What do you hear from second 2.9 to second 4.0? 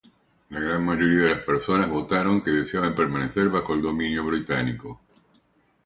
permanecer bajo el